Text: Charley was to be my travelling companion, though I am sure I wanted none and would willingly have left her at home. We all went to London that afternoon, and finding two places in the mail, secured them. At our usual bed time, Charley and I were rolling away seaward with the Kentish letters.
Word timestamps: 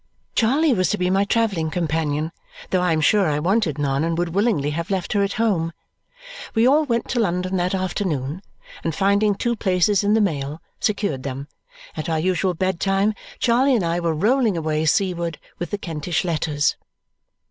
Charley 0.33 0.73
was 0.73 0.89
to 0.89 0.97
be 0.97 1.11
my 1.11 1.25
travelling 1.25 1.69
companion, 1.69 2.31
though 2.71 2.81
I 2.81 2.91
am 2.91 3.01
sure 3.01 3.29
I 3.29 3.37
wanted 3.37 3.77
none 3.77 4.03
and 4.03 4.17
would 4.17 4.29
willingly 4.29 4.71
have 4.71 4.89
left 4.89 5.13
her 5.13 5.21
at 5.21 5.33
home. 5.33 5.73
We 6.55 6.65
all 6.67 6.85
went 6.85 7.07
to 7.09 7.19
London 7.19 7.57
that 7.57 7.75
afternoon, 7.75 8.41
and 8.83 8.95
finding 8.95 9.35
two 9.35 9.55
places 9.55 10.03
in 10.03 10.15
the 10.15 10.19
mail, 10.19 10.59
secured 10.79 11.21
them. 11.21 11.47
At 11.95 12.09
our 12.09 12.19
usual 12.19 12.55
bed 12.55 12.79
time, 12.79 13.13
Charley 13.37 13.75
and 13.75 13.85
I 13.85 13.99
were 13.99 14.15
rolling 14.15 14.57
away 14.57 14.87
seaward 14.87 15.37
with 15.59 15.69
the 15.69 15.77
Kentish 15.77 16.25
letters. 16.25 16.77